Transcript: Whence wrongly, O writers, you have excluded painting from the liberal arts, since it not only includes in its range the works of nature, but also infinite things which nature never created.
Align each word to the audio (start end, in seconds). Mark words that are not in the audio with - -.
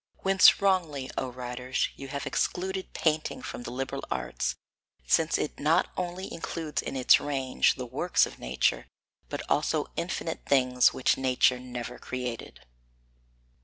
Whence 0.23 0.59
wrongly, 0.59 1.11
O 1.15 1.29
writers, 1.29 1.89
you 1.95 2.07
have 2.07 2.25
excluded 2.25 2.91
painting 2.93 3.43
from 3.43 3.61
the 3.61 3.69
liberal 3.71 4.03
arts, 4.09 4.55
since 5.05 5.37
it 5.37 5.59
not 5.59 5.91
only 5.95 6.33
includes 6.33 6.81
in 6.81 6.95
its 6.95 7.19
range 7.19 7.75
the 7.75 7.85
works 7.85 8.25
of 8.25 8.39
nature, 8.39 8.87
but 9.29 9.43
also 9.47 9.91
infinite 9.95 10.43
things 10.43 10.91
which 10.91 11.19
nature 11.19 11.59
never 11.59 11.99
created. 11.99 12.65